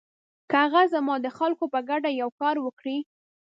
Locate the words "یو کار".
2.21-2.55